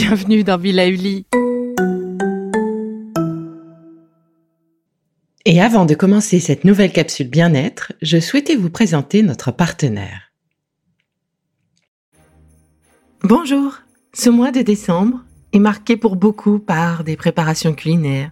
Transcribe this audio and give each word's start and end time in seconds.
bienvenue 0.00 0.44
dans 0.44 0.58
Villa 0.58 0.86
Uli. 0.86 1.26
Et 5.44 5.60
avant 5.60 5.86
de 5.86 5.94
commencer 5.94 6.38
cette 6.38 6.62
nouvelle 6.62 6.92
capsule 6.92 7.28
bien-être, 7.28 7.92
je 8.00 8.20
souhaitais 8.20 8.54
vous 8.54 8.70
présenter 8.70 9.22
notre 9.22 9.50
partenaire. 9.50 10.30
Bonjour, 13.24 13.78
ce 14.14 14.30
mois 14.30 14.52
de 14.52 14.62
décembre 14.62 15.18
est 15.52 15.58
marqué 15.58 15.96
pour 15.96 16.14
beaucoup 16.14 16.60
par 16.60 17.02
des 17.02 17.16
préparations 17.16 17.74
culinaires, 17.74 18.30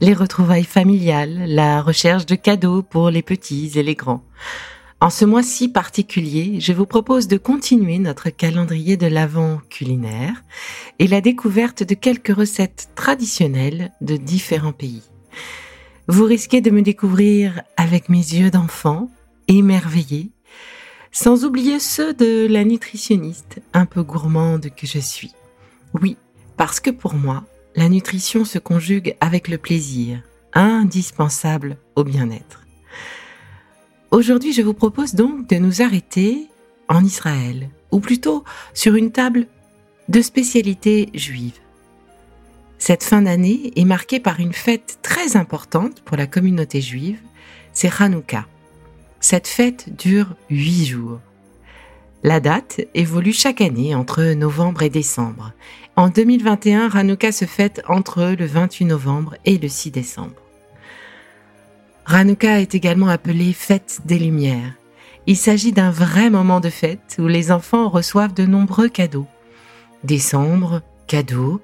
les 0.00 0.14
retrouvailles 0.14 0.62
familiales, 0.62 1.42
la 1.48 1.82
recherche 1.82 2.24
de 2.24 2.36
cadeaux 2.36 2.82
pour 2.82 3.10
les 3.10 3.22
petits 3.22 3.72
et 3.74 3.82
les 3.82 3.96
grands. 3.96 4.22
En 5.02 5.08
ce 5.08 5.24
mois 5.24 5.42
si 5.42 5.68
particulier, 5.68 6.60
je 6.60 6.74
vous 6.74 6.84
propose 6.84 7.26
de 7.26 7.38
continuer 7.38 7.98
notre 7.98 8.28
calendrier 8.28 8.98
de 8.98 9.06
l'Avent 9.06 9.62
culinaire 9.70 10.44
et 10.98 11.06
la 11.06 11.22
découverte 11.22 11.82
de 11.82 11.94
quelques 11.94 12.36
recettes 12.36 12.90
traditionnelles 12.94 13.92
de 14.02 14.18
différents 14.18 14.74
pays. 14.74 15.02
Vous 16.06 16.24
risquez 16.24 16.60
de 16.60 16.70
me 16.70 16.82
découvrir 16.82 17.62
avec 17.78 18.10
mes 18.10 18.18
yeux 18.18 18.50
d'enfant, 18.50 19.08
émerveillé, 19.48 20.32
sans 21.12 21.46
oublier 21.46 21.80
ceux 21.80 22.12
de 22.12 22.46
la 22.46 22.64
nutritionniste 22.64 23.62
un 23.72 23.86
peu 23.86 24.02
gourmande 24.02 24.68
que 24.76 24.86
je 24.86 24.98
suis. 24.98 25.32
Oui, 25.94 26.18
parce 26.58 26.78
que 26.78 26.90
pour 26.90 27.14
moi, 27.14 27.44
la 27.74 27.88
nutrition 27.88 28.44
se 28.44 28.58
conjugue 28.58 29.16
avec 29.22 29.48
le 29.48 29.56
plaisir, 29.56 30.20
indispensable 30.52 31.78
au 31.96 32.04
bien-être. 32.04 32.59
Aujourd'hui, 34.10 34.52
je 34.52 34.62
vous 34.62 34.74
propose 34.74 35.14
donc 35.14 35.48
de 35.48 35.56
nous 35.56 35.82
arrêter 35.82 36.48
en 36.88 37.04
Israël, 37.04 37.68
ou 37.92 38.00
plutôt 38.00 38.42
sur 38.74 38.96
une 38.96 39.12
table 39.12 39.46
de 40.08 40.20
spécialités 40.20 41.10
juives. 41.14 41.60
Cette 42.78 43.04
fin 43.04 43.22
d'année 43.22 43.72
est 43.76 43.84
marquée 43.84 44.18
par 44.18 44.40
une 44.40 44.52
fête 44.52 44.98
très 45.02 45.36
importante 45.36 46.00
pour 46.00 46.16
la 46.16 46.26
communauté 46.26 46.80
juive, 46.80 47.20
c'est 47.72 47.92
Hanouka. 48.00 48.46
Cette 49.20 49.46
fête 49.46 49.94
dure 49.96 50.34
huit 50.50 50.86
jours. 50.86 51.20
La 52.24 52.40
date 52.40 52.80
évolue 52.94 53.32
chaque 53.32 53.60
année 53.60 53.94
entre 53.94 54.24
novembre 54.32 54.82
et 54.82 54.90
décembre. 54.90 55.52
En 55.94 56.08
2021, 56.08 56.90
Hanouka 56.90 57.30
se 57.30 57.44
fête 57.44 57.80
entre 57.88 58.34
le 58.36 58.46
28 58.46 58.86
novembre 58.86 59.36
et 59.44 59.56
le 59.56 59.68
6 59.68 59.92
décembre. 59.92 60.49
Hanouka 62.06 62.60
est 62.60 62.74
également 62.74 63.08
appelée 63.08 63.52
fête 63.52 64.00
des 64.04 64.18
Lumières. 64.18 64.74
Il 65.26 65.36
s'agit 65.36 65.72
d'un 65.72 65.90
vrai 65.90 66.30
moment 66.30 66.60
de 66.60 66.70
fête 66.70 67.16
où 67.18 67.26
les 67.26 67.52
enfants 67.52 67.88
reçoivent 67.88 68.34
de 68.34 68.46
nombreux 68.46 68.88
cadeaux. 68.88 69.26
Décembre, 70.02 70.82
cadeaux. 71.06 71.60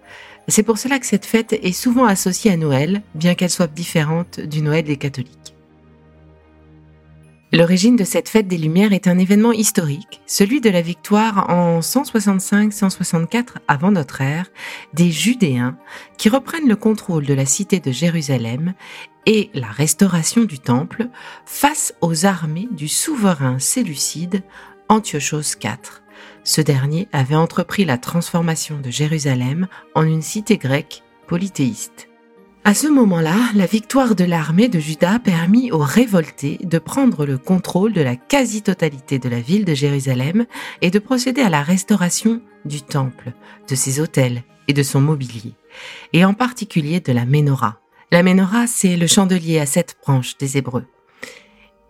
C'est 0.49 0.63
pour 0.63 0.79
cela 0.79 0.99
que 0.99 1.07
cette 1.07 1.27
fête 1.27 1.53
est 1.53 1.73
souvent 1.73 2.05
associée 2.05 2.53
à 2.53 2.57
Noël, 2.57 3.03
bien 3.15 3.35
qu'elle 3.35 3.51
soit 3.51 3.73
différente 3.73 4.41
du 4.41 4.63
Noël 4.63 4.85
des 4.85 4.97
catholiques. 4.97 5.57
L'origine 7.53 7.97
de 7.97 8.05
cette 8.05 8.29
fête 8.29 8.49
des 8.49 8.59
Lumières 8.59 8.93
est 8.93 9.07
un 9.07 9.19
événement 9.19 9.53
historique, 9.53 10.21
celui 10.27 10.61
de 10.61 10.69
la 10.69 10.83
victoire 10.83 11.49
en 11.49 11.79
165-164 11.79 13.45
avant 13.69 13.93
notre 13.93 14.21
ère 14.21 14.51
des 14.95 15.11
Judéens 15.11 15.79
qui 16.19 16.29
reprennent 16.29 16.69
le 16.69 16.77
contrôle 16.77 17.25
de 17.25 17.35
la 17.35 17.47
cité 17.47 17.79
de 17.79 17.93
Jérusalem 17.93 18.75
et 19.27 19.51
la 19.55 19.69
restauration 19.69 20.45
du 20.45 20.59
temple 20.59 21.09
face 21.45 21.95
aux 22.01 22.25
armées 22.25 22.69
du 22.71 22.89
souverain 22.89 23.59
séleucide 23.59 24.43
Antiochos 24.89 25.57
IV. 25.63 26.03
Ce 26.45 26.61
dernier 26.61 27.09
avait 27.13 27.35
entrepris 27.35 27.85
la 27.85 27.99
transformation 27.99 28.81
de 28.81 28.91
Jérusalem 28.91 29.67
en 29.95 30.05
une 30.05 30.23
cité 30.23 30.57
grecque 30.57 31.03
polythéiste. 31.27 32.09
À 32.65 32.75
ce 32.75 32.89
moment-là, 32.89 33.37
la 33.55 33.67
victoire 33.67 34.17
de 34.17 34.25
l'armée 34.25 34.69
de 34.69 34.81
Juda 34.81 35.21
permit 35.21 35.71
aux 35.71 35.79
révoltés 35.79 36.59
de 36.65 36.79
prendre 36.79 37.25
le 37.25 37.39
contrôle 37.39 37.93
de 37.93 38.01
la 38.01 38.17
quasi-totalité 38.17 39.21
de 39.21 39.29
la 39.29 39.41
ville 39.41 39.65
de 39.65 39.75
Jérusalem 39.75 40.47
et 40.83 40.91
de 40.91 40.99
procéder 40.99 41.43
à 41.43 41.49
la 41.49 41.63
restauration 41.63 42.41
du 42.65 42.83
temple, 42.83 43.33
de 43.69 43.75
ses 43.77 44.01
autels 44.01 44.43
et 44.67 44.73
de 44.73 44.83
son 44.83 45.01
mobilier, 45.01 45.55
et 46.13 46.25
en 46.25 46.35
particulier 46.35 46.99
de 46.99 47.13
la 47.13 47.25
menorah. 47.25 47.79
La 48.13 48.23
menorah, 48.23 48.69
c'est 48.69 48.97
le 48.97 49.09
chandelier 49.09 49.59
à 49.59 49.67
sept 49.67 49.97
branches 50.01 50.39
des 50.39 50.57
Hébreux. 50.57 50.87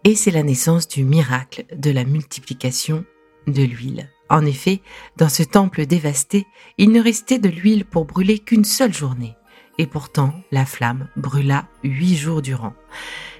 Et 0.04 0.14
c'est 0.14 0.30
la 0.30 0.42
naissance 0.42 0.88
du 0.88 1.04
miracle 1.04 1.66
de 1.76 1.90
la 1.90 2.04
multiplication 2.04 3.04
de 3.46 3.62
l'huile. 3.62 4.08
En 4.30 4.46
effet, 4.46 4.80
dans 5.18 5.28
ce 5.28 5.42
temple 5.42 5.84
dévasté, 5.84 6.46
il 6.78 6.90
ne 6.90 7.02
restait 7.02 7.38
de 7.38 7.50
l'huile 7.50 7.84
pour 7.84 8.06
brûler 8.06 8.38
qu'une 8.38 8.64
seule 8.64 8.94
journée 8.94 9.36
et 9.78 9.86
pourtant 9.86 10.32
la 10.52 10.64
flamme 10.64 11.08
brûla 11.16 11.66
huit 11.84 12.16
jours 12.16 12.40
durant. 12.40 12.72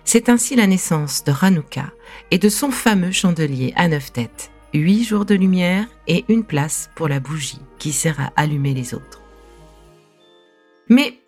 C'est 0.04 0.28
ainsi 0.28 0.54
la 0.54 0.66
naissance 0.66 1.25
de 1.25 1.32
Hanouka 1.41 1.91
et 2.31 2.38
de 2.38 2.50
son 2.50 2.70
fameux 2.70 3.10
chandelier 3.10 3.72
à 3.75 3.88
neuf 3.88 4.12
têtes, 4.12 4.50
huit 4.75 5.03
jours 5.03 5.25
de 5.25 5.34
lumière 5.34 5.87
et 6.06 6.26
une 6.28 6.44
place 6.44 6.91
pour 6.94 7.08
la 7.08 7.20
bougie 7.20 7.62
qui 7.78 7.93
sert 7.93 8.20
à 8.20 8.32
allumer 8.37 8.75
les 8.75 8.93
autres. 8.93 9.22
Mais 10.88 11.19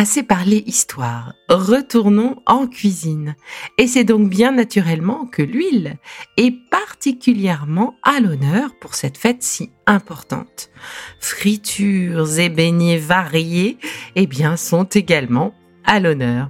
Assez 0.00 0.22
parlé 0.22 0.62
histoire, 0.64 1.32
retournons 1.48 2.36
en 2.46 2.68
cuisine. 2.68 3.34
Et 3.78 3.88
c'est 3.88 4.04
donc 4.04 4.28
bien 4.28 4.52
naturellement 4.52 5.26
que 5.26 5.42
l'huile 5.42 5.96
est 6.36 6.52
particulièrement 6.70 7.96
à 8.04 8.20
l'honneur 8.20 8.70
pour 8.80 8.94
cette 8.94 9.18
fête 9.18 9.42
si 9.42 9.72
importante. 9.86 10.70
Fritures 11.18 12.38
et 12.38 12.48
beignets 12.48 12.98
variés, 12.98 13.76
eh 14.14 14.28
bien, 14.28 14.56
sont 14.56 14.84
également 14.84 15.52
à 15.84 15.98
l'honneur. 15.98 16.48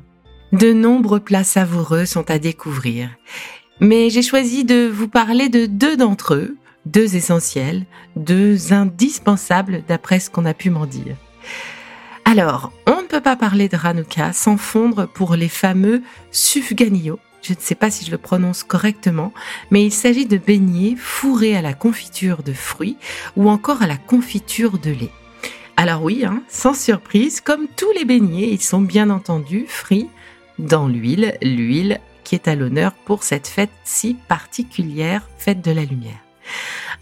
De 0.53 0.75
nombreux 0.75 1.20
plats 1.20 1.42
savoureux 1.42 2.04
sont 2.04 2.31
à 2.31 2.38
découvrir. 2.38 3.08
Mais 3.81 4.10
j'ai 4.10 4.20
choisi 4.20 4.66
de 4.66 4.91
vous 4.92 5.08
parler 5.08 5.48
de 5.48 5.64
deux 5.64 5.97
d'entre 5.97 6.34
eux, 6.34 6.58
deux 6.84 7.16
essentiels, 7.16 7.87
deux 8.14 8.75
indispensables 8.75 9.84
d'après 9.88 10.20
ce 10.20 10.28
qu'on 10.28 10.44
a 10.44 10.53
pu 10.53 10.69
m'en 10.69 10.84
dire. 10.84 11.16
Alors, 12.30 12.72
on 12.86 13.00
ne 13.00 13.06
peut 13.06 13.22
pas 13.22 13.36
parler 13.36 13.70
de 13.70 13.78
Hanouka 13.82 14.34
sans 14.34 14.58
fondre 14.58 15.08
pour 15.08 15.34
les 15.34 15.48
fameux 15.48 16.02
sufganio. 16.30 17.18
Je 17.40 17.54
ne 17.54 17.58
sais 17.58 17.74
pas 17.74 17.90
si 17.90 18.04
je 18.04 18.10
le 18.10 18.18
prononce 18.18 18.64
correctement, 18.64 19.32
mais 19.70 19.82
il 19.86 19.90
s'agit 19.90 20.26
de 20.26 20.36
beignets 20.36 20.94
fourrés 20.94 21.56
à 21.56 21.62
la 21.62 21.72
confiture 21.72 22.42
de 22.42 22.52
fruits 22.52 22.98
ou 23.38 23.48
encore 23.48 23.80
à 23.80 23.86
la 23.86 23.96
confiture 23.96 24.78
de 24.78 24.90
lait. 24.90 25.10
Alors 25.78 26.02
oui, 26.02 26.22
hein, 26.26 26.42
sans 26.48 26.74
surprise, 26.74 27.40
comme 27.40 27.66
tous 27.66 27.92
les 27.92 28.04
beignets, 28.04 28.50
ils 28.50 28.60
sont 28.60 28.82
bien 28.82 29.08
entendu 29.08 29.64
frits 29.66 30.10
dans 30.58 30.86
l'huile, 30.86 31.38
l'huile 31.40 31.98
qui 32.24 32.34
est 32.34 32.46
à 32.46 32.54
l'honneur 32.54 32.92
pour 32.92 33.22
cette 33.22 33.48
fête 33.48 33.70
si 33.84 34.12
particulière, 34.28 35.26
fête 35.38 35.62
de 35.62 35.70
la 35.70 35.86
lumière. 35.86 36.20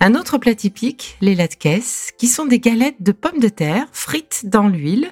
Un 0.01 0.15
autre 0.15 0.37
plat 0.37 0.55
typique, 0.55 1.17
les 1.23 1.35
latkes, 1.35 2.13
qui 2.19 2.27
sont 2.27 2.45
des 2.45 2.61
galettes 2.61 3.01
de 3.03 3.13
pommes 3.13 3.41
de 3.41 3.49
terre 3.49 3.87
frites 3.93 4.43
dans 4.45 4.69
l'huile 4.69 5.11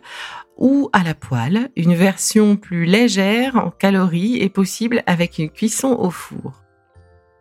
ou 0.59 0.91
à 0.93 1.03
la 1.03 1.15
poêle. 1.15 1.71
Une 1.75 1.95
version 1.95 2.57
plus 2.57 2.85
légère 2.85 3.57
en 3.57 3.71
calories 3.71 4.41
est 4.43 4.51
possible 4.51 5.03
avec 5.07 5.39
une 5.39 5.51
cuisson 5.51 5.97
au 5.99 6.11
four. 6.11 6.63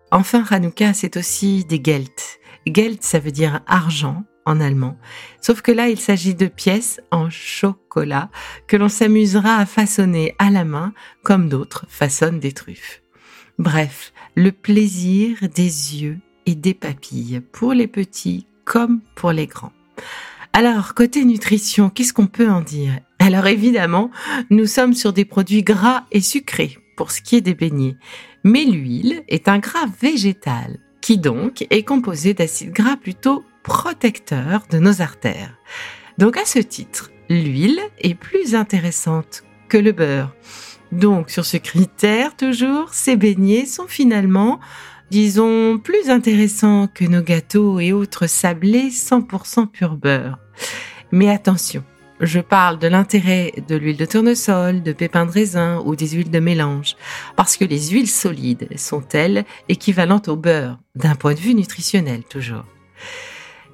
Enfin, 0.09 0.45
Hanouka, 0.49 0.93
c'est 0.93 1.17
aussi 1.17 1.65
des 1.65 1.81
gelt. 1.83 2.39
Gelt, 2.65 3.03
ça 3.03 3.19
veut 3.19 3.31
dire 3.31 3.61
argent 3.67 4.23
en 4.45 4.61
allemand. 4.61 4.97
Sauf 5.41 5.61
que 5.61 5.71
là, 5.71 5.89
il 5.89 5.99
s'agit 5.99 6.35
de 6.35 6.47
pièces 6.47 7.01
en 7.11 7.29
chocolat 7.29 8.29
que 8.67 8.77
l'on 8.77 8.89
s'amusera 8.89 9.57
à 9.57 9.65
façonner 9.65 10.33
à 10.39 10.49
la 10.49 10.63
main 10.63 10.93
comme 11.23 11.49
d'autres 11.49 11.85
façonnent 11.89 12.39
des 12.39 12.53
truffes. 12.53 13.01
Bref, 13.59 14.13
le 14.35 14.51
plaisir 14.51 15.37
des 15.53 16.01
yeux 16.01 16.19
et 16.45 16.55
des 16.55 16.73
papilles 16.73 17.41
pour 17.51 17.73
les 17.73 17.87
petits 17.87 18.47
comme 18.65 19.01
pour 19.15 19.31
les 19.31 19.47
grands. 19.47 19.73
Alors, 20.53 20.93
côté 20.93 21.25
nutrition, 21.25 21.89
qu'est-ce 21.89 22.13
qu'on 22.13 22.27
peut 22.27 22.49
en 22.49 22.61
dire? 22.61 22.99
Alors 23.19 23.47
évidemment, 23.47 24.11
nous 24.49 24.67
sommes 24.67 24.93
sur 24.93 25.13
des 25.13 25.25
produits 25.25 25.63
gras 25.63 26.03
et 26.11 26.21
sucrés 26.21 26.77
pour 26.95 27.11
ce 27.11 27.21
qui 27.21 27.37
est 27.37 27.41
des 27.41 27.55
beignets. 27.55 27.95
Mais 28.43 28.65
l'huile 28.65 29.23
est 29.29 29.47
un 29.47 29.59
gras 29.59 29.87
végétal 30.01 30.79
qui 31.01 31.17
donc 31.17 31.65
est 31.69 31.83
composé 31.83 32.33
d'acides 32.33 32.71
gras 32.71 32.97
plutôt 32.97 33.43
protecteurs 33.63 34.63
de 34.69 34.77
nos 34.77 35.01
artères. 35.01 35.57
Donc 36.17 36.37
à 36.37 36.45
ce 36.45 36.59
titre, 36.59 37.11
l'huile 37.29 37.79
est 37.99 38.15
plus 38.15 38.55
intéressante 38.55 39.43
que 39.69 39.77
le 39.77 39.91
beurre. 39.91 40.35
Donc 40.91 41.31
sur 41.31 41.45
ce 41.45 41.57
critère 41.57 42.35
toujours, 42.35 42.93
ces 42.93 43.15
beignets 43.15 43.65
sont 43.65 43.87
finalement 43.87 44.59
disons, 45.09 45.77
plus 45.77 46.09
intéressant 46.09 46.87
que 46.87 47.05
nos 47.05 47.21
gâteaux 47.21 47.79
et 47.79 47.93
autres 47.93 48.27
sablés 48.27 48.89
100% 48.89 49.67
pur 49.67 49.95
beurre. 49.95 50.39
Mais 51.11 51.29
attention, 51.29 51.83
je 52.19 52.39
parle 52.39 52.79
de 52.79 52.87
l'intérêt 52.87 53.53
de 53.67 53.75
l'huile 53.75 53.97
de 53.97 54.05
tournesol, 54.05 54.81
de 54.81 54.93
pépins 54.93 55.25
de 55.25 55.31
raisin 55.31 55.81
ou 55.85 55.95
des 55.95 56.09
huiles 56.09 56.31
de 56.31 56.39
mélange, 56.39 56.95
parce 57.35 57.57
que 57.57 57.65
les 57.65 57.89
huiles 57.89 58.09
solides 58.09 58.67
sont 58.77 59.03
elles 59.13 59.45
équivalentes 59.69 60.27
au 60.27 60.35
beurre, 60.35 60.79
d'un 60.95 61.15
point 61.15 61.33
de 61.33 61.39
vue 61.39 61.53
nutritionnel 61.53 62.23
toujours. 62.23 62.65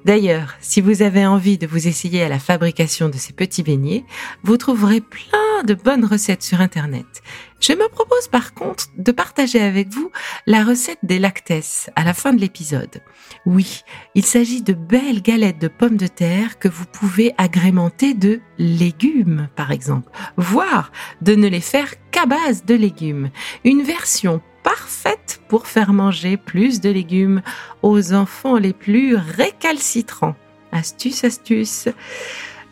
D'ailleurs, 0.04 0.54
si 0.60 0.80
vous 0.80 1.02
avez 1.02 1.26
envie 1.26 1.58
de 1.58 1.66
vous 1.66 1.86
essayer 1.86 2.22
à 2.22 2.28
la 2.28 2.38
fabrication 2.38 3.08
de 3.08 3.16
ces 3.16 3.34
petits 3.34 3.62
beignets, 3.62 4.04
vous 4.42 4.56
trouverez 4.56 5.00
plein 5.00 5.62
de 5.64 5.74
bonnes 5.74 6.06
recettes 6.06 6.42
sur 6.42 6.60
Internet. 6.60 7.22
Je 7.60 7.74
me 7.74 7.86
propose 7.88 8.26
par 8.28 8.54
contre 8.54 8.86
de 8.96 9.12
partager 9.12 9.60
avec 9.60 9.88
vous 9.88 10.10
la 10.46 10.64
recette 10.64 11.00
des 11.02 11.18
lactès 11.18 11.90
à 11.94 12.04
la 12.04 12.14
fin 12.14 12.32
de 12.32 12.40
l'épisode. 12.40 13.02
Oui, 13.44 13.82
il 14.14 14.24
s'agit 14.24 14.62
de 14.62 14.72
belles 14.72 15.20
galettes 15.20 15.60
de 15.60 15.68
pommes 15.68 15.98
de 15.98 16.06
terre 16.06 16.58
que 16.58 16.68
vous 16.68 16.86
pouvez 16.86 17.34
agrémenter 17.36 18.14
de 18.14 18.40
légumes, 18.58 19.48
par 19.54 19.70
exemple, 19.70 20.10
voire 20.38 20.90
de 21.20 21.34
ne 21.34 21.48
les 21.48 21.60
faire 21.60 21.92
qu'à 22.10 22.24
base 22.24 22.64
de 22.64 22.74
légumes. 22.74 23.30
Une 23.64 23.82
version 23.82 24.40
parfaite 24.62 25.40
pour 25.48 25.66
faire 25.66 25.92
manger 25.92 26.36
plus 26.36 26.80
de 26.80 26.90
légumes 26.90 27.42
aux 27.82 28.12
enfants 28.12 28.56
les 28.56 28.72
plus 28.72 29.16
récalcitrants. 29.16 30.36
Astuce, 30.72 31.24
astuce. 31.24 31.88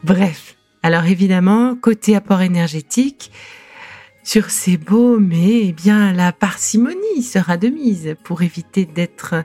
Bref, 0.04 0.56
alors 0.82 1.04
évidemment, 1.06 1.74
côté 1.74 2.14
apport 2.14 2.42
énergétique, 2.42 3.32
sur 4.28 4.50
ces 4.50 4.76
beaux 4.76 5.18
mais 5.18 5.68
eh 5.68 5.72
bien 5.72 6.12
la 6.12 6.32
parcimonie 6.32 7.22
sera 7.22 7.56
de 7.56 7.68
mise 7.68 8.14
pour 8.24 8.42
éviter 8.42 8.84
d'être 8.84 9.42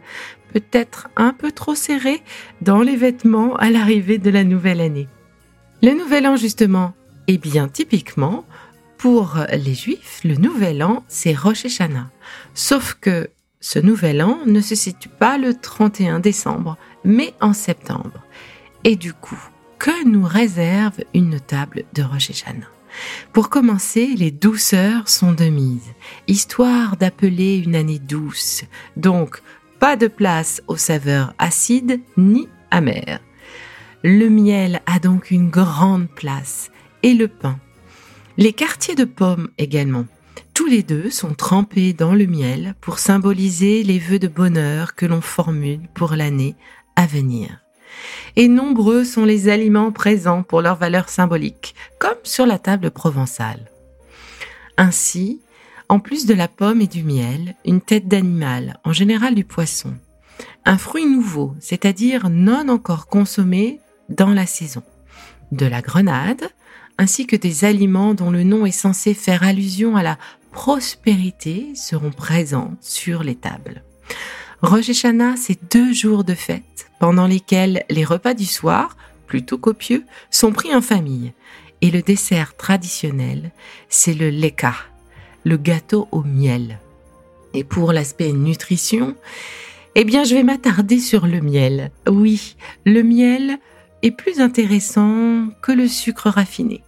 peut-être 0.51 1.07
un 1.15 1.31
peu 1.31 1.51
trop 1.53 1.73
serré 1.73 2.21
dans 2.61 2.81
les 2.81 2.97
vêtements 2.97 3.55
à 3.55 3.71
l'arrivée 3.71 4.17
de 4.17 4.29
la 4.29 4.43
nouvelle 4.43 4.81
année. 4.81 5.07
Le 5.81 5.91
nouvel 5.91 6.27
an 6.27 6.35
justement, 6.35 6.93
eh 7.27 7.37
bien 7.37 7.69
typiquement, 7.69 8.45
pour 9.03 9.35
les 9.51 9.73
Juifs, 9.73 10.21
le 10.23 10.35
Nouvel 10.35 10.81
An, 10.81 11.03
c'est 11.09 11.33
Rosh. 11.33 11.65
Sauf 12.53 12.97
que 13.01 13.29
ce 13.59 13.77
Nouvel 13.77 14.23
An 14.23 14.39
ne 14.45 14.61
se 14.61 14.75
situe 14.75 15.09
pas 15.09 15.37
le 15.37 15.53
31 15.53 16.21
décembre, 16.21 16.77
mais 17.03 17.33
en 17.41 17.51
septembre. 17.51 18.23
Et 18.85 18.95
du 18.95 19.11
coup, 19.11 19.37
que 19.77 20.07
nous 20.07 20.23
réserve 20.23 21.01
une 21.13 21.41
table 21.41 21.83
de 21.93 22.01
Rosh 22.01 22.31
pour 23.33 23.49
commencer, 23.49 24.13
les 24.15 24.31
douceurs 24.31 25.09
sont 25.09 25.33
de 25.33 25.49
mise, 25.49 25.91
histoire 26.29 26.95
d'appeler 26.95 27.57
une 27.57 27.75
année 27.75 27.99
douce. 27.99 28.63
Donc, 28.95 29.41
pas 29.79 29.97
de 29.97 30.07
place 30.07 30.61
aux 30.69 30.77
saveurs 30.77 31.33
acides 31.39 31.99
ni 32.15 32.47
amères. 32.71 33.19
Le 34.01 34.29
miel 34.29 34.81
a 34.85 34.99
donc 34.99 35.29
une 35.29 35.49
grande 35.49 36.07
place, 36.07 36.71
et 37.01 37.13
le 37.13 37.27
pain. 37.27 37.59
Les 38.37 38.51
quartiers 38.51 38.95
de 38.95 39.05
pommes 39.05 39.49
également. 39.59 40.05
Tous 40.55 40.65
les 40.65 40.81
deux 40.81 41.11
sont 41.11 41.35
trempés 41.35 41.93
dans 41.93 42.15
le 42.15 42.25
miel 42.25 42.73
pour 42.81 42.97
symboliser 42.97 43.83
les 43.83 43.99
vœux 43.99 44.17
de 44.17 44.27
bonheur 44.27 44.95
que 44.95 45.05
l'on 45.05 45.21
formule 45.21 45.81
pour 45.93 46.15
l'année 46.15 46.55
à 46.95 47.05
venir. 47.05 47.59
Et 48.35 48.47
nombreux 48.47 49.03
sont 49.03 49.23
les 49.23 49.49
aliments 49.49 49.91
présents 49.91 50.41
pour 50.41 50.63
leur 50.63 50.77
valeur 50.77 51.09
symbolique, 51.09 51.75
comme 51.99 52.17
sur 52.23 52.47
la 52.47 52.57
table 52.57 52.89
provençale. 52.89 53.69
Ainsi, 54.77 55.41
en 55.87 55.99
plus 55.99 56.25
de 56.25 56.33
la 56.33 56.47
pomme 56.47 56.81
et 56.81 56.87
du 56.87 57.03
miel, 57.03 57.55
une 57.65 57.81
tête 57.81 58.07
d'animal, 58.07 58.79
en 58.83 58.93
général 58.93 59.35
du 59.35 59.43
poisson, 59.43 59.93
un 60.65 60.79
fruit 60.79 61.05
nouveau, 61.05 61.53
c'est-à-dire 61.59 62.31
non 62.31 62.67
encore 62.69 63.05
consommé 63.05 63.79
dans 64.09 64.31
la 64.31 64.47
saison, 64.47 64.81
de 65.51 65.67
la 65.67 65.81
grenade, 65.81 66.49
ainsi 66.97 67.27
que 67.27 67.35
des 67.35 67.65
aliments 67.65 68.13
dont 68.13 68.31
le 68.31 68.43
nom 68.43 68.65
est 68.65 68.71
censé 68.71 69.13
faire 69.13 69.43
allusion 69.43 69.95
à 69.95 70.03
la 70.03 70.17
prospérité 70.51 71.73
seront 71.75 72.11
présents 72.11 72.75
sur 72.81 73.23
les 73.23 73.35
tables. 73.35 73.83
Rosh 74.61 74.89
Hashanah, 74.89 75.35
c'est 75.35 75.73
deux 75.73 75.91
jours 75.91 76.23
de 76.23 76.35
fête 76.35 76.89
pendant 76.99 77.27
lesquels 77.27 77.83
les 77.89 78.05
repas 78.05 78.33
du 78.33 78.45
soir, 78.45 78.95
plutôt 79.27 79.57
copieux, 79.57 80.05
sont 80.31 80.53
pris 80.53 80.73
en 80.73 80.81
famille. 80.81 81.33
Et 81.81 81.91
le 81.91 82.01
dessert 82.01 82.55
traditionnel, 82.55 83.51
c'est 83.89 84.13
le 84.13 84.29
leka, 84.29 84.73
le 85.43 85.57
gâteau 85.57 86.07
au 86.11 86.23
miel. 86.23 86.79
Et 87.53 87.65
pour 87.65 87.91
l'aspect 87.91 88.31
nutrition, 88.31 89.17
eh 89.95 90.05
bien, 90.05 90.23
je 90.23 90.33
vais 90.33 90.43
m'attarder 90.43 90.99
sur 90.99 91.27
le 91.27 91.41
miel. 91.41 91.91
Oui, 92.07 92.55
le 92.85 93.03
miel 93.03 93.59
est 94.03 94.11
plus 94.11 94.41
intéressant 94.41 95.47
que 95.61 95.71
le 95.71 95.87
sucre 95.87 96.29
raffiné. 96.29 96.83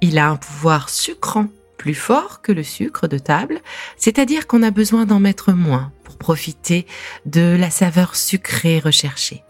Il 0.00 0.18
a 0.18 0.28
un 0.28 0.36
pouvoir 0.36 0.90
sucrant 0.90 1.46
plus 1.78 1.94
fort 1.94 2.42
que 2.42 2.50
le 2.50 2.64
sucre 2.64 3.06
de 3.06 3.18
table, 3.18 3.60
c'est-à-dire 3.96 4.48
qu'on 4.48 4.64
a 4.64 4.72
besoin 4.72 5.06
d'en 5.06 5.20
mettre 5.20 5.52
moins 5.52 5.92
pour 6.02 6.18
profiter 6.18 6.86
de 7.24 7.56
la 7.58 7.70
saveur 7.70 8.16
sucrée 8.16 8.80
recherchée. 8.80 9.44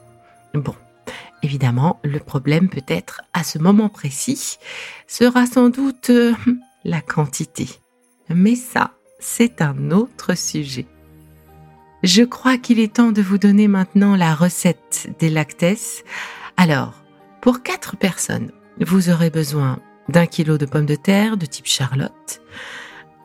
Bon, 0.53 0.75
évidemment, 1.43 1.99
le 2.05 2.19
problème 2.19 2.69
peut-être 2.69 3.23
à 3.33 3.43
ce 3.43 3.59
moment 3.59 3.89
précis 3.89 4.59
sera 5.07 5.47
sans 5.47 5.71
doute 5.71 6.11
euh, 6.11 6.35
la 6.85 7.01
quantité. 7.01 7.69
Mais 8.29 8.55
ça, 8.55 8.93
c'est 9.19 9.63
un 9.63 9.91
autre 9.91 10.37
sujet. 10.37 10.87
Je 12.03 12.23
crois 12.23 12.59
qu'il 12.59 12.79
est 12.79 12.97
temps 12.97 13.11
de 13.13 13.23
vous 13.23 13.39
donner 13.39 13.67
maintenant 13.67 14.15
la 14.15 14.35
recette 14.35 15.09
des 15.19 15.31
lactès 15.31 16.05
alors, 16.61 16.93
pour 17.41 17.63
quatre 17.63 17.97
personnes, 17.97 18.51
vous 18.81 19.11
aurez 19.11 19.31
besoin 19.31 19.81
d'un 20.09 20.27
kilo 20.27 20.59
de 20.59 20.67
pommes 20.67 20.87
de 20.87 20.95
terre 20.95 21.37
de 21.37 21.47
type 21.47 21.67
Charlotte, 21.67 22.41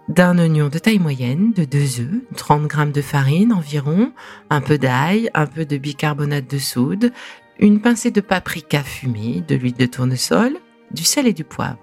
d'un 0.10 0.38
oignon 0.38 0.69
de 0.69 0.77
taille 0.77 1.00
moyenne, 1.00 1.54
de 1.54 1.63
deux 1.63 2.01
œufs, 2.01 2.21
30 2.36 2.68
grammes 2.68 2.92
de 2.92 3.01
farine 3.01 3.54
environ, 3.54 4.12
un 4.50 4.62
peu 4.62 4.77
d'ail, 4.77 5.30
un 5.33 5.45
peu 5.45 5.65
de 5.65 5.77
bicarbonate 5.77 6.50
de 6.50 6.57
soude, 6.57 7.12
une 7.60 7.81
pincée 7.81 8.12
de 8.12 8.21
paprika 8.21 8.83
fumée, 8.83 9.44
de 9.48 9.56
l'huile 9.56 9.74
de 9.74 9.86
tournesol, 9.86 10.57
du 10.92 11.04
sel 11.04 11.27
et 11.27 11.33
du 11.33 11.44
poivre. 11.44 11.80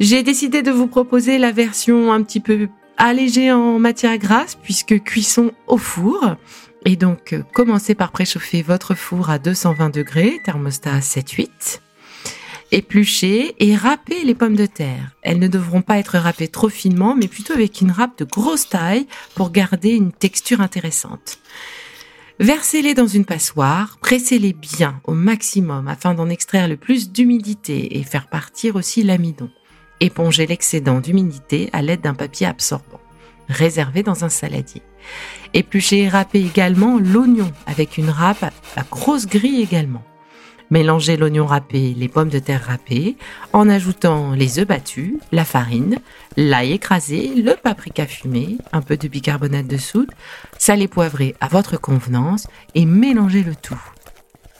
J'ai 0.00 0.22
décidé 0.22 0.62
de 0.62 0.70
vous 0.70 0.86
proposer 0.86 1.38
la 1.38 1.52
version 1.52 2.12
un 2.12 2.22
petit 2.22 2.40
peu 2.40 2.68
allégée 2.96 3.52
en 3.52 3.78
matière 3.78 4.18
grasse 4.18 4.54
puisque 4.54 5.02
cuisson 5.02 5.52
au 5.66 5.76
four 5.76 6.36
et 6.84 6.96
donc, 6.96 7.32
euh, 7.32 7.42
commencez 7.52 7.94
par 7.94 8.10
préchauffer 8.10 8.62
votre 8.62 8.94
four 8.94 9.30
à 9.30 9.38
220 9.38 9.90
degrés, 9.90 10.40
thermostat 10.44 10.98
7-8. 10.98 11.80
Épluchez 12.72 13.54
et 13.58 13.76
râpez 13.76 14.24
les 14.24 14.34
pommes 14.34 14.56
de 14.56 14.64
terre. 14.64 15.14
Elles 15.20 15.38
ne 15.38 15.46
devront 15.46 15.82
pas 15.82 15.98
être 15.98 16.16
râpées 16.16 16.48
trop 16.48 16.70
finement, 16.70 17.14
mais 17.14 17.28
plutôt 17.28 17.52
avec 17.52 17.82
une 17.82 17.90
râpe 17.90 18.18
de 18.18 18.24
grosse 18.24 18.68
taille 18.68 19.06
pour 19.34 19.50
garder 19.50 19.90
une 19.90 20.10
texture 20.10 20.62
intéressante. 20.62 21.38
Versez-les 22.40 22.94
dans 22.94 23.06
une 23.06 23.26
passoire, 23.26 23.98
pressez-les 24.00 24.54
bien 24.54 25.00
au 25.04 25.12
maximum 25.12 25.86
afin 25.86 26.14
d'en 26.14 26.30
extraire 26.30 26.66
le 26.66 26.78
plus 26.78 27.12
d'humidité 27.12 27.98
et 27.98 28.02
faire 28.04 28.26
partir 28.26 28.74
aussi 28.74 29.02
l'amidon. 29.02 29.50
Épongez 30.00 30.46
l'excédent 30.46 31.00
d'humidité 31.00 31.68
à 31.74 31.82
l'aide 31.82 32.00
d'un 32.00 32.14
papier 32.14 32.46
absorbant 32.46 33.01
réservé 33.48 34.02
dans 34.02 34.24
un 34.24 34.28
saladier. 34.28 34.82
Épluchez 35.54 36.02
et 36.02 36.08
râpez 36.08 36.40
également 36.40 36.98
l'oignon 36.98 37.50
avec 37.66 37.98
une 37.98 38.10
râpe 38.10 38.44
à 38.76 38.82
grosse 38.90 39.26
grille 39.26 39.62
également. 39.62 40.02
Mélangez 40.70 41.18
l'oignon 41.18 41.44
râpé, 41.44 41.92
les 41.94 42.08
pommes 42.08 42.30
de 42.30 42.38
terre 42.38 42.64
râpées, 42.64 43.18
en 43.52 43.68
ajoutant 43.68 44.32
les 44.32 44.58
œufs 44.58 44.66
battus, 44.66 45.16
la 45.30 45.44
farine, 45.44 45.98
l'ail 46.38 46.72
écrasé, 46.72 47.34
le 47.36 47.56
paprika 47.62 48.06
fumé, 48.06 48.56
un 48.72 48.80
peu 48.80 48.96
de 48.96 49.06
bicarbonate 49.06 49.66
de 49.66 49.76
soude, 49.76 50.10
salé 50.56 50.88
poivré 50.88 51.34
à 51.40 51.48
votre 51.48 51.78
convenance 51.78 52.46
et 52.74 52.86
mélangez 52.86 53.42
le 53.42 53.54
tout 53.54 53.78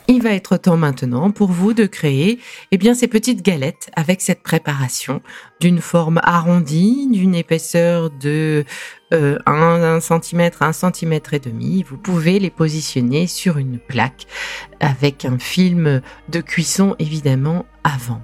il 0.09 0.23
va 0.23 0.31
être 0.31 0.57
temps 0.57 0.77
maintenant 0.77 1.31
pour 1.31 1.51
vous 1.51 1.73
de 1.73 1.87
créer 1.87 2.39
eh 2.71 2.79
bien 2.79 2.95
ces 2.95 3.09
petites 3.09 3.43
galettes 3.43 3.91
avec 3.95 4.21
cette 4.21 4.43
préparation 4.43 5.23
d'une 5.61 5.81
forme 5.81 6.21
arrondie, 6.23 7.09
d'une 7.11 7.35
épaisseur 7.35 8.11
de 8.11 8.65
euh, 9.13 9.39
1, 9.47 10.01
cm 10.01 10.51
à 10.61 10.67
1 10.67 10.73
cm 10.73 11.21
et 11.33 11.39
demi. 11.39 11.83
Vous 11.83 11.99
pouvez 11.99 12.39
les 12.39 12.51
positionner 12.51 13.27
sur 13.27 13.59
une 13.59 13.79
plaque 13.79 14.27
avec 14.81 15.25
un 15.25 15.39
film 15.39 16.01
de 16.29 16.41
cuisson 16.41 16.97
évidemment 16.99 17.67
avant. 17.85 18.23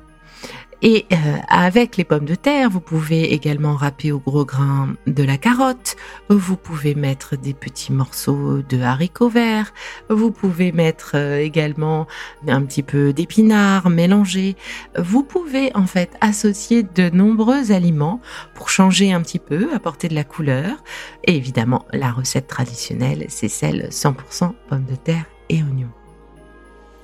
Et 0.81 1.07
euh, 1.13 1.17
avec 1.49 1.97
les 1.97 2.05
pommes 2.05 2.25
de 2.25 2.37
terre, 2.37 2.71
vous 2.71 2.81
pouvez 2.81 3.33
également 3.33 3.75
râper 3.75 4.13
au 4.13 4.21
gros 4.21 4.45
grain 4.45 4.95
de 5.09 5.25
la 5.25 5.37
carotte, 5.37 5.97
vous 6.29 6.57
pouvez 6.57 6.95
mettre 6.95 7.37
des 7.37 7.53
petits 7.53 7.93
morceaux 7.93 8.63
de 8.63 8.81
haricots 8.81 9.29
verts, 9.29 9.73
vous 10.09 10.31
pouvez 10.31 10.71
mettre 10.71 11.13
euh, 11.17 11.41
également 11.41 12.07
un 12.47 12.63
petit 12.63 12.85
peu 12.85 13.13
d'épinards 13.13 13.91
mélangés. 13.91 14.55
Vous 14.97 15.25
pouvez 15.25 15.75
en 15.75 15.87
fait 15.87 16.17
associer 16.21 16.85
de 16.85 17.11
nombreux 17.11 17.73
aliments 17.73 18.21
pour 18.55 18.71
changer 18.71 19.13
un 19.13 19.21
petit 19.21 19.41
peu, 19.41 19.71
apporter 19.75 20.07
de 20.07 20.15
la 20.15 20.25
couleur. 20.25 20.85
Et 21.25 21.35
évidemment, 21.35 21.87
la 21.93 22.13
recette 22.13 22.47
traditionnelle, 22.47 23.27
c'est 23.29 23.49
celle 23.49 23.89
100% 23.91 24.53
pommes 24.69 24.85
de 24.85 24.95
terre 24.95 25.25
et 25.49 25.61
oignons. 25.61 25.91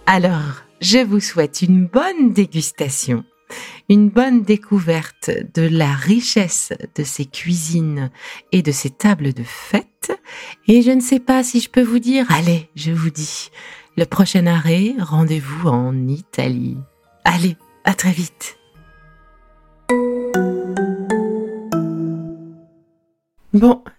Alors, 0.06 0.62
je 0.80 0.98
vous 0.98 1.20
souhaite 1.20 1.62
une 1.62 1.86
bonne 1.86 2.32
dégustation 2.32 3.24
une 3.88 4.08
bonne 4.08 4.42
découverte 4.42 5.30
de 5.54 5.62
la 5.62 5.92
richesse 5.92 6.72
de 6.94 7.04
ces 7.04 7.26
cuisines 7.26 8.10
et 8.52 8.62
de 8.62 8.72
ces 8.72 8.90
tables 8.90 9.32
de 9.32 9.42
fête. 9.44 10.12
Et 10.68 10.82
je 10.82 10.90
ne 10.90 11.00
sais 11.00 11.20
pas 11.20 11.42
si 11.42 11.60
je 11.60 11.70
peux 11.70 11.82
vous 11.82 11.98
dire, 11.98 12.26
allez, 12.30 12.68
je 12.74 12.92
vous 12.92 13.10
dis, 13.10 13.50
Le 13.96 14.04
prochain 14.04 14.46
arrêt, 14.46 14.94
rendez-vous 14.98 15.68
en 15.68 16.08
Italie. 16.08 16.78
Allez, 17.24 17.56
à 17.84 17.94
très 17.94 18.12
vite. 18.12 18.58
Bon, 23.52 23.84